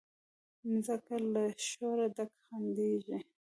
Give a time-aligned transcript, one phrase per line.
[0.69, 3.17] مځکه له شوره ډکه خندیږي